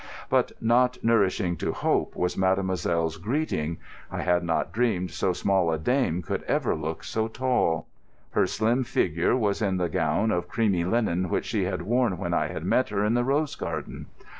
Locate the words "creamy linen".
10.49-11.29